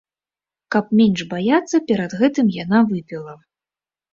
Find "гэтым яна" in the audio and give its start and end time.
2.23-2.79